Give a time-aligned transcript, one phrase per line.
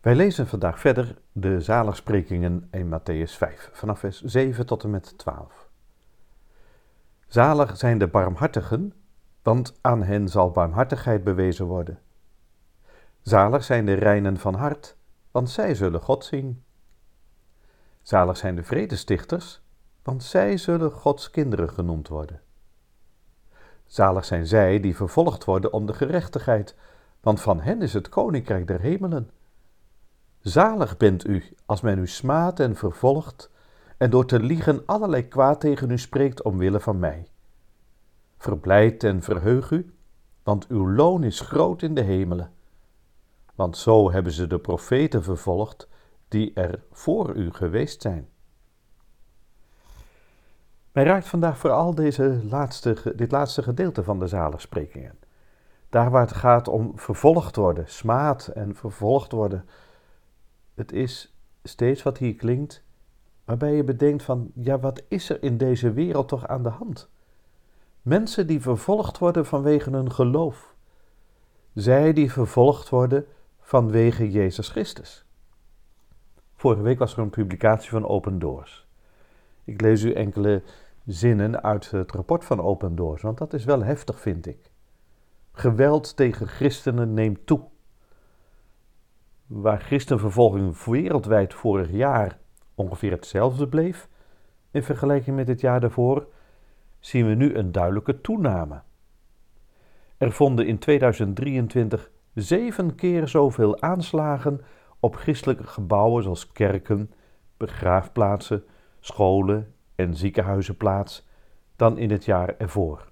[0.00, 5.18] Wij lezen vandaag verder de zaligsprekingen in Matthäus 5, vanaf vers 7 tot en met
[5.18, 5.68] 12.
[7.26, 8.92] Zalig zijn de barmhartigen,
[9.42, 11.98] want aan hen zal barmhartigheid bewezen worden.
[13.22, 14.96] Zalig zijn de reinen van hart,
[15.30, 16.62] want zij zullen God zien.
[18.02, 19.62] Zalig zijn de vredestichters,
[20.02, 22.40] want zij zullen Gods kinderen genoemd worden.
[23.86, 26.74] Zalig zijn zij die vervolgd worden om de gerechtigheid,
[27.20, 29.30] want van hen is het koninkrijk der hemelen.
[30.40, 33.50] Zalig bent u als men u smaadt en vervolgt
[33.96, 37.28] en door te liegen allerlei kwaad tegen u spreekt omwille van mij.
[38.36, 39.94] Verblijd en verheug u,
[40.42, 42.52] want uw loon is groot in de hemelen.
[43.54, 45.88] Want zo hebben ze de profeten vervolgd
[46.28, 48.28] die er voor u geweest zijn.
[50.92, 55.18] Mij raakt vandaag vooral deze laatste, dit laatste gedeelte van de zaligsprekingen.
[55.88, 59.68] Daar waar het gaat om vervolgd worden, smaad en vervolgd worden
[60.80, 62.82] het is steeds wat hier klinkt,
[63.44, 67.08] waarbij je bedenkt van, ja, wat is er in deze wereld toch aan de hand?
[68.02, 70.74] Mensen die vervolgd worden vanwege hun geloof.
[71.74, 73.26] Zij die vervolgd worden
[73.60, 75.24] vanwege Jezus Christus.
[76.54, 78.86] Vorige week was er een publicatie van Open Doors.
[79.64, 80.62] Ik lees u enkele
[81.06, 84.70] zinnen uit het rapport van Open Doors, want dat is wel heftig, vind ik.
[85.52, 87.60] Geweld tegen christenen neemt toe
[89.50, 92.38] waar christenvervolging wereldwijd vorig jaar
[92.74, 94.08] ongeveer hetzelfde bleef,
[94.70, 96.26] in vergelijking met het jaar daarvoor,
[96.98, 98.82] zien we nu een duidelijke toename.
[100.18, 104.60] Er vonden in 2023 zeven keer zoveel aanslagen
[105.00, 107.12] op christelijke gebouwen zoals kerken,
[107.56, 108.64] begraafplaatsen,
[109.00, 111.28] scholen en ziekenhuizen plaats
[111.76, 113.08] dan in het jaar ervoor.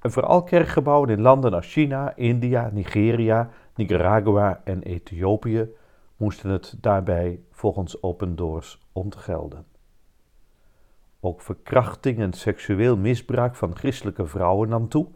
[0.00, 5.68] En vooral kerkgebouwen in landen als China, India, Nigeria, Nicaragua en Ethiopië
[6.16, 9.66] moesten het daarbij volgens Open Doors ontgelden.
[11.20, 15.08] Ook verkrachting en seksueel misbruik van christelijke vrouwen nam toe,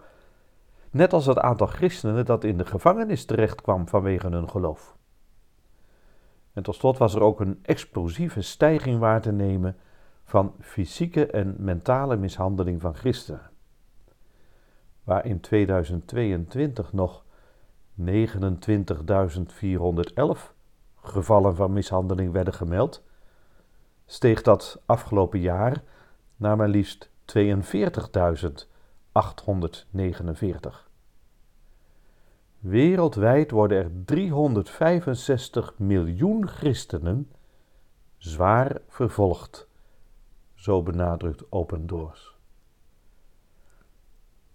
[0.91, 4.97] net als het aantal christenen dat in de gevangenis terechtkwam vanwege hun geloof.
[6.53, 9.77] En tot slot was er ook een explosieve stijging waar te nemen
[10.25, 13.51] van fysieke en mentale mishandeling van christenen.
[15.05, 17.25] Waar in 2022 nog
[18.01, 18.05] 29.411
[20.97, 23.03] gevallen van mishandeling werden gemeld,
[24.07, 25.83] steeg dat afgelopen jaar
[26.37, 27.15] naar maar liefst 42.849.
[32.59, 37.33] Wereldwijd worden er 365 miljoen christenen
[38.17, 39.69] zwaar vervolgd,
[40.55, 42.37] zo benadrukt Open Doors.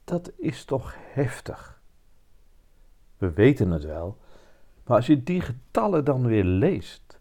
[0.04, 1.81] Dat is toch heftig.
[3.22, 4.18] We weten het wel.
[4.86, 7.20] Maar als je die getallen dan weer leest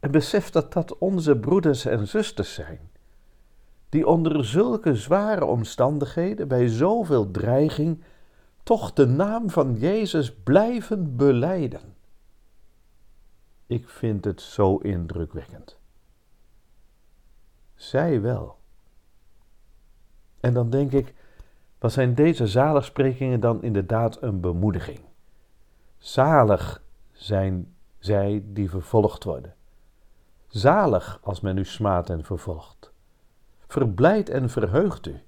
[0.00, 2.90] en beseft dat dat onze broeders en zusters zijn,
[3.88, 8.02] die onder zulke zware omstandigheden, bij zoveel dreiging,
[8.62, 11.94] toch de naam van Jezus blijven beleiden.
[13.66, 15.78] Ik vind het zo indrukwekkend.
[17.74, 18.58] Zij wel.
[20.40, 21.14] En dan denk ik,
[21.80, 25.00] wat zijn deze zaligsprekingen dan inderdaad een bemoediging?
[25.98, 26.82] Zalig
[27.12, 29.54] zijn zij die vervolgd worden.
[30.48, 32.92] Zalig als men u smaadt en vervolgt.
[33.66, 35.20] Verblijd en verheugt u.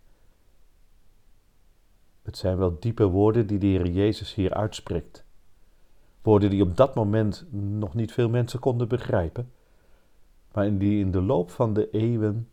[2.23, 5.25] Het zijn wel diepe woorden die de Heer Jezus hier uitspreekt.
[6.23, 9.53] Woorden die op dat moment nog niet veel mensen konden begrijpen,
[10.53, 12.49] maar die in de loop van de eeuwen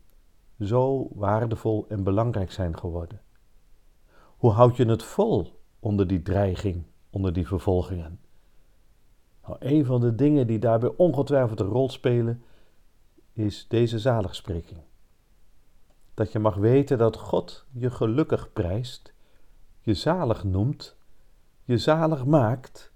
[0.60, 3.20] zo waardevol en belangrijk zijn geworden.
[4.40, 8.20] Hoe houd je het vol onder die dreiging, onder die vervolgingen?
[9.42, 12.42] Nou, een van de dingen die daarbij ongetwijfeld een rol spelen,
[13.32, 14.80] is deze zaligspreking.
[16.14, 19.12] Dat je mag weten dat God je gelukkig prijst,
[19.80, 20.96] je zalig noemt,
[21.64, 22.92] je zalig maakt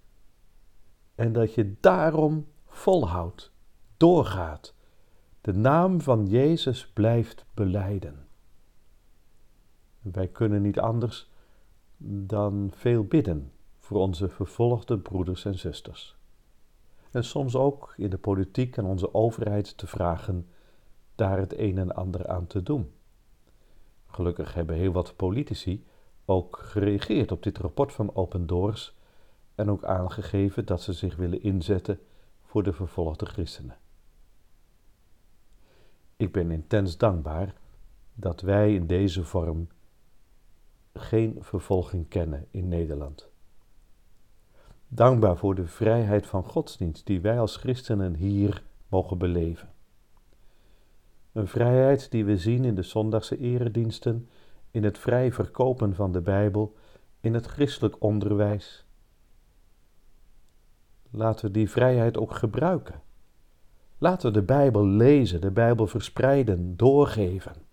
[1.15, 3.53] en dat je daarom volhoudt,
[3.97, 4.75] doorgaat,
[5.41, 8.27] de naam van Jezus blijft beleiden.
[10.01, 11.33] Wij kunnen niet anders
[11.97, 16.17] dan veel bidden voor onze vervolgde broeders en zusters.
[17.11, 20.49] En soms ook in de politiek en onze overheid te vragen:
[21.15, 22.93] daar het een en ander aan te doen.
[24.07, 25.85] Gelukkig hebben heel wat politici
[26.25, 28.97] ook gereageerd op dit rapport van Open Doors
[29.55, 32.01] en ook aangegeven dat ze zich willen inzetten
[32.43, 33.77] voor de vervolgde christenen.
[36.17, 37.55] Ik ben intens dankbaar
[38.15, 39.69] dat wij in deze vorm
[41.15, 43.31] geen vervolging kennen in Nederland.
[44.89, 49.73] Dankbaar voor de vrijheid van godsdienst die wij als christenen hier mogen beleven.
[51.33, 54.29] Een vrijheid die we zien in de zondagse erediensten,
[54.71, 56.75] in het vrij verkopen van de Bijbel,
[57.21, 58.87] in het christelijk onderwijs.
[61.11, 63.03] Laten we die vrijheid ook gebruiken.
[63.99, 67.64] Laten we de Bijbel lezen, de Bijbel verspreiden, doorgeven.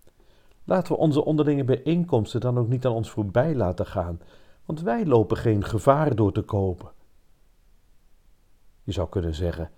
[0.72, 4.20] Laten we onze onderlinge bijeenkomsten dan ook niet aan ons voorbij laten gaan,
[4.64, 6.92] want wij lopen geen gevaar door te kopen.
[8.82, 9.70] Je zou kunnen zeggen,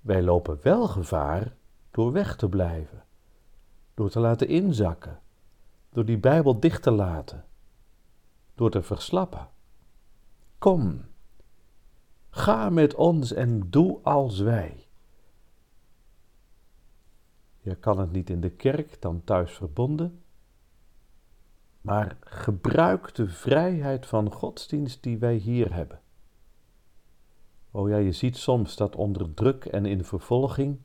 [0.00, 1.56] wij lopen wel gevaar
[1.90, 3.04] door weg te blijven,
[3.94, 5.20] door te laten inzakken,
[5.90, 7.44] door die Bijbel dicht te laten,
[8.54, 9.48] door te verslappen.
[10.58, 11.04] Kom,
[12.30, 14.86] ga met ons en doe als wij.
[17.58, 20.20] Je kan het niet in de kerk, dan thuis verbonden,
[21.86, 26.00] maar gebruik de vrijheid van godsdienst die wij hier hebben.
[27.70, 30.78] Oh ja, je ziet soms dat onder druk en in vervolging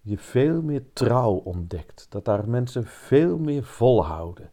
[0.00, 4.50] je veel meer trouw ontdekt, dat daar mensen veel meer volhouden.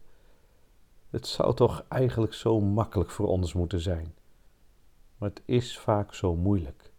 [1.10, 4.14] Het zou toch eigenlijk zo makkelijk voor ons moeten zijn,
[5.18, 6.92] maar het is vaak zo moeilijk.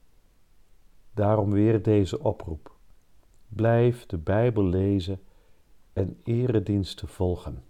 [1.14, 2.76] Daarom weer deze oproep.
[3.48, 5.22] Blijf de Bijbel lezen
[5.94, 7.64] en erediensten volgen.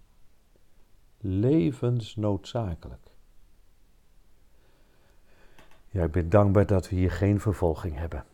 [1.28, 3.12] Levensnoodzakelijk.
[5.90, 8.26] Ja, ik ben dankbaar dat we hier geen vervolging hebben.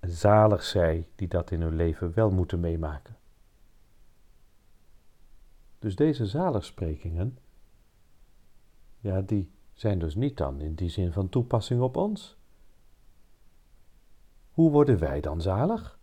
[0.00, 3.16] En zalig zij die dat in hun leven wel moeten meemaken.
[5.78, 7.38] Dus deze zaligsprekingen,
[8.98, 12.36] ja, die zijn dus niet dan in die zin van toepassing op ons.
[14.50, 15.98] Hoe worden wij dan zalig?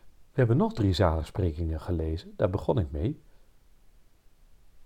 [0.00, 3.20] We hebben nog drie zaligsprekingen gelezen, daar begon ik mee.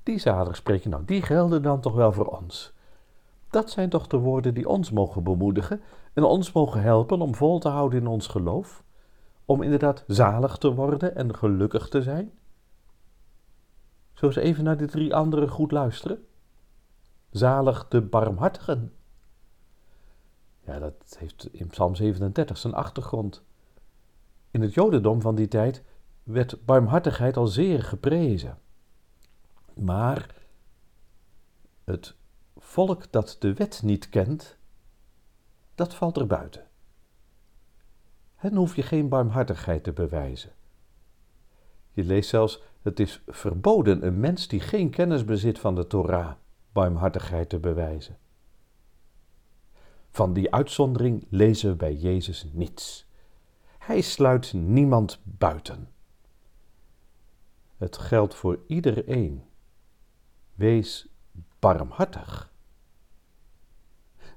[0.06, 2.72] Die zaligsprekingen, nou, die gelden dan toch wel voor ons.
[3.50, 5.80] Dat zijn toch de woorden die ons mogen bemoedigen
[6.12, 8.84] en ons mogen helpen om vol te houden in ons geloof,
[9.44, 12.32] om inderdaad zalig te worden en gelukkig te zijn?
[14.12, 16.24] Zo eens even naar de drie anderen goed luisteren.
[17.30, 18.92] Zalig de barmhartigen.
[20.60, 23.42] Ja, dat heeft in Psalm 37 zijn achtergrond.
[24.50, 25.82] In het Jodendom van die tijd
[26.22, 28.58] werd barmhartigheid al zeer geprezen.
[29.80, 30.34] Maar
[31.84, 32.14] het
[32.56, 34.56] volk dat de wet niet kent,
[35.74, 36.66] dat valt er buiten.
[38.34, 40.52] Hen hoef je geen barmhartigheid te bewijzen.
[41.92, 46.32] Je leest zelfs, het is verboden een mens die geen kennis bezit van de Torah
[46.72, 48.18] barmhartigheid te bewijzen.
[50.10, 53.06] Van die uitzondering lezen we bij Jezus niets.
[53.78, 55.90] Hij sluit niemand buiten.
[57.76, 59.42] Het geldt voor iedereen.
[60.56, 61.08] Wees
[61.58, 62.52] barmhartig.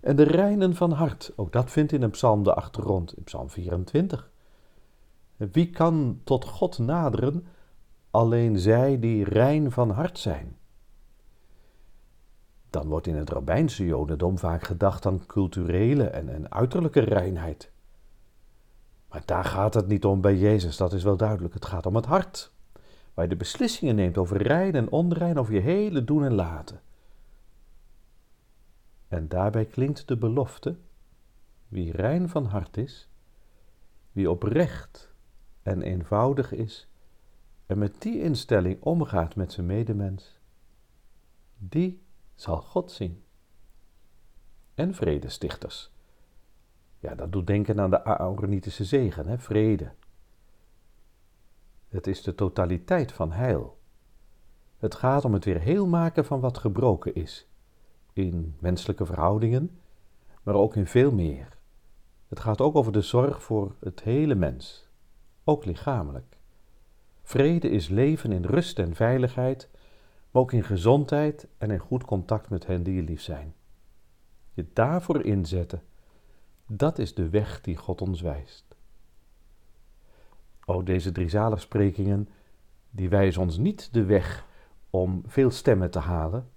[0.02, 3.50] En de reinen van hart, ook dat vindt in een psalm de achtergrond, in psalm
[3.50, 4.32] 24.
[5.36, 7.48] Wie kan tot God naderen?
[8.12, 10.58] Alleen zij die rein van hart zijn.
[12.70, 17.72] Dan wordt in het rabbijnse jodendom vaak gedacht aan culturele en, en uiterlijke reinheid.
[19.10, 21.54] Maar daar gaat het niet om bij Jezus, dat is wel duidelijk.
[21.54, 22.52] Het gaat om het hart,
[23.20, 26.82] waar je de beslissingen neemt over rein en onrein, over je hele doen en laten.
[29.08, 30.78] En daarbij klinkt de belofte:
[31.68, 33.10] wie rein van hart is,
[34.12, 35.14] wie oprecht
[35.64, 36.88] en eenvoudig is
[37.66, 40.40] en met die instelling omgaat met zijn medemens,
[41.58, 42.04] die
[42.36, 43.24] zal God zien.
[44.74, 45.92] En vredestichters.
[47.00, 49.40] Ja, dat doet denken aan de Aaronitische zegen, hè?
[49.40, 49.92] vrede.
[51.90, 53.78] Het is de totaliteit van heil.
[54.78, 57.48] Het gaat om het weer heel maken van wat gebroken is
[58.14, 59.80] in menselijke verhoudingen,
[60.44, 61.58] maar ook in veel meer.
[62.28, 64.88] Het gaat ook over de zorg voor het hele mens,
[65.44, 66.38] ook lichamelijk.
[67.24, 69.70] Vrede is leven in rust en veiligheid,
[70.32, 73.54] maar ook in gezondheid en in goed contact met hen die je lief zijn.
[74.54, 75.84] Je daarvoor inzetten,
[76.68, 78.69] dat is de weg die God ons wijst.
[80.70, 82.30] O, deze drie zaligsprekingen,
[82.90, 84.46] die wijzen ons niet de weg
[84.90, 86.50] om veel stemmen te halen,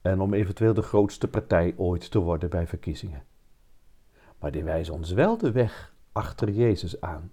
[0.00, 3.22] en om eventueel de grootste partij ooit te worden bij verkiezingen.
[4.38, 7.32] Maar die wijzen ons wel de weg achter Jezus aan.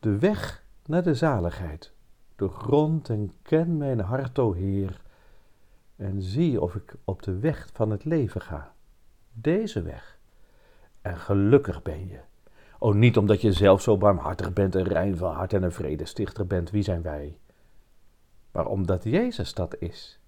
[0.00, 1.92] De weg naar de zaligheid.
[2.36, 5.00] Doorgrond en ken mijn hart, o Heer,
[5.96, 8.74] en zie of ik op de weg van het leven ga.
[9.32, 10.18] Deze weg.
[11.00, 12.20] En gelukkig ben je.
[12.78, 16.46] O, niet omdat je zelf zo barmhartig bent, een rein van hart en een vredestichter
[16.46, 17.38] bent, wie zijn wij?
[18.50, 20.20] Maar omdat Jezus dat is.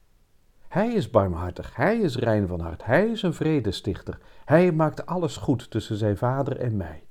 [0.68, 4.18] Hij is barmhartig, hij is rein van hart, hij is een vredestichter.
[4.44, 7.04] Hij maakt alles goed tussen zijn vader en mij.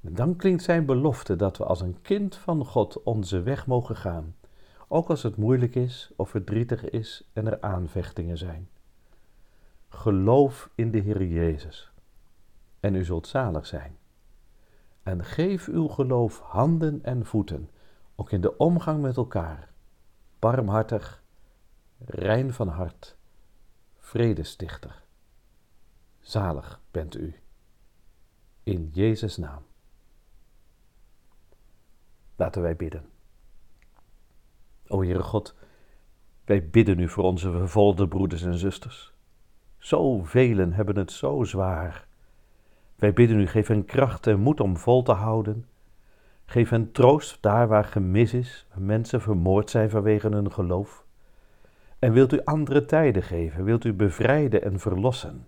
[0.00, 3.96] En dan klinkt zijn belofte dat we als een kind van God onze weg mogen
[3.96, 4.34] gaan,
[4.88, 8.68] ook als het moeilijk is of verdrietig is en er aanvechtingen zijn.
[9.88, 11.92] Geloof in de Heer Jezus
[12.80, 13.96] en u zult zalig zijn.
[15.06, 17.70] En geef uw geloof handen en voeten,
[18.14, 19.72] ook in de omgang met elkaar,
[20.38, 21.22] barmhartig,
[21.98, 23.16] rein van hart,
[23.96, 25.04] vredestichter.
[26.20, 27.34] Zalig bent u.
[28.62, 29.62] In Jezus' naam.
[32.36, 33.08] Laten wij bidden.
[34.86, 35.54] O Heere God,
[36.44, 39.12] wij bidden u voor onze vervolgde broeders en zusters.
[39.78, 42.06] Zoveel hebben het zo zwaar.
[42.96, 45.66] Wij bidden u, geef hen kracht en moed om vol te houden.
[46.44, 51.04] Geef hen troost daar waar gemis is, waar mensen vermoord zijn vanwege hun geloof.
[51.98, 55.46] En wilt u andere tijden geven, wilt u bevrijden en verlossen.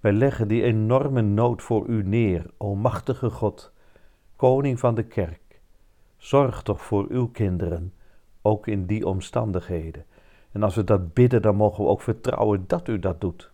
[0.00, 3.72] Wij leggen die enorme nood voor u neer, o machtige God,
[4.36, 5.60] koning van de kerk.
[6.16, 7.92] Zorg toch voor uw kinderen,
[8.42, 10.04] ook in die omstandigheden.
[10.52, 13.52] En als we dat bidden, dan mogen we ook vertrouwen dat u dat doet.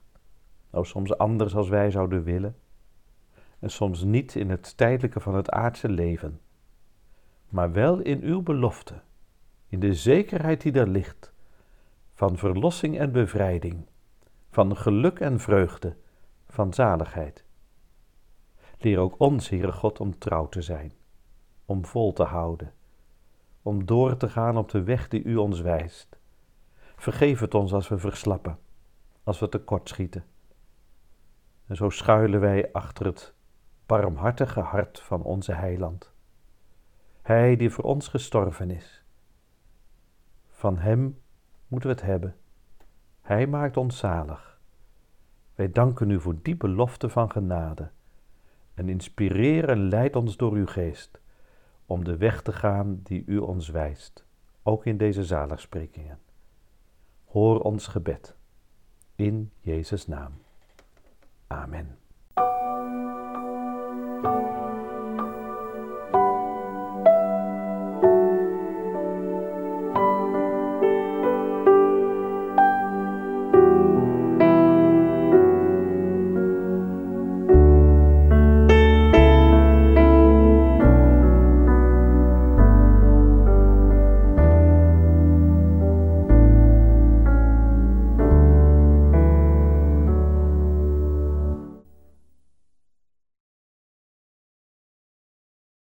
[0.71, 2.57] Nou, soms anders als wij zouden willen.
[3.59, 6.41] En soms niet in het tijdelijke van het aardse leven.
[7.49, 9.03] Maar wel in uw belofte,
[9.69, 11.33] in de zekerheid die er ligt,
[12.15, 13.87] van verlossing en bevrijding,
[14.51, 15.97] van geluk en vreugde,
[16.49, 17.45] van zaligheid.
[18.79, 20.93] Leer ook ons, Heere God, om trouw te zijn,
[21.65, 22.73] om vol te houden,
[23.63, 26.19] om door te gaan op de weg die U ons wijst.
[26.97, 28.59] Vergeef het ons als we verslappen,
[29.25, 30.25] als we tekortschieten.
[31.67, 33.35] En zo schuilen wij achter het
[33.87, 36.13] barmhartige hart van onze Heiland.
[37.23, 39.05] Hij die voor ons gestorven is.
[40.49, 41.23] Van Hem
[41.69, 42.37] moeten we het hebben.
[43.21, 44.61] Hij maakt ons zalig.
[45.55, 47.91] Wij danken u voor die belofte van genade
[48.75, 51.21] en inspireer en leid ons door uw geest
[51.87, 54.25] om de weg te gaan die u ons wijst,
[54.63, 56.19] ook in deze zaligsprekingen.
[57.25, 58.37] Hoor ons gebed.
[59.15, 60.46] In Jezus' naam.
[61.51, 62.06] Amen.